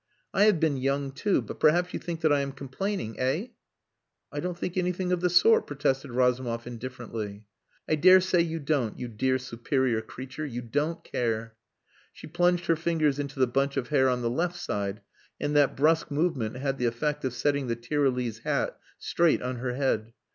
[0.33, 3.49] I have been young, too but perhaps you think that I am complaining eh?"
[4.31, 7.45] "I don't think anything of the sort," protested Razumov indifferently.
[7.87, 10.43] "I dare say you don't, you dear superior creature.
[10.43, 11.55] You don't care."
[12.13, 15.01] She plunged her fingers into the bunch of hair on the left side,
[15.39, 19.75] and that brusque movement had the effect of setting the Tyrolese hat straight on her
[19.75, 20.13] head.